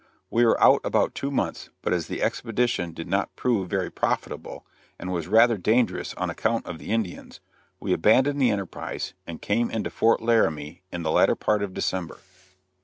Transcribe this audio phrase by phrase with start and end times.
[0.31, 4.65] We were out two months, but as the expedition did not prove very profitable,
[4.97, 7.39] and was rather dangerous on account of the Indians,
[7.79, 12.17] we abandoned the enterprise and came into Fort Laramie in the latter part of December.